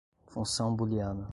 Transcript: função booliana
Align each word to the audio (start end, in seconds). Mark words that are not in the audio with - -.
função 0.25 0.75
booliana 0.75 1.29